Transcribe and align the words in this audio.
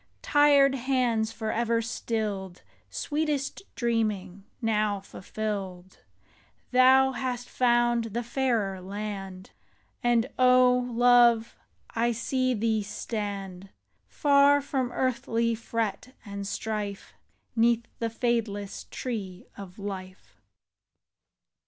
Tired 0.23 0.73
hands 0.73 1.31
forever 1.31 1.79
stilled. 1.79 2.63
Sweetest 2.89 3.61
dreaming 3.75 4.45
now 4.59 4.99
fulfilled! 4.99 5.99
Thou 6.71 7.11
hast 7.11 7.47
found 7.47 8.05
the 8.05 8.23
fairer 8.23 8.81
land, 8.81 9.51
And, 10.01 10.25
O 10.39 10.75
love, 10.91 11.55
I 11.91 12.13
see 12.13 12.55
thee 12.55 12.81
stand. 12.81 13.69
Far 14.07 14.59
from 14.59 14.91
earthly 14.91 15.53
fret 15.53 16.15
and 16.25 16.47
strife, 16.47 17.13
'Neath 17.55 17.85
the 17.99 18.09
fadeless 18.09 18.85
Tree 18.89 19.45
of 19.55 19.77
Life. 19.77 20.41